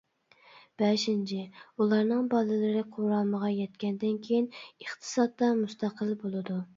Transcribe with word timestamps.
بەشىنچى، 0.81 1.41
ئۇلارنىڭ 1.83 2.23
بالىلىرى 2.31 2.81
قۇرامىغا 2.95 3.51
يەتكەندىن 3.57 4.17
كېيىن 4.23 4.49
ئىقتىسادتا 4.57 5.51
مۇستەقىل 5.61 6.15
بولىدۇ. 6.25 6.57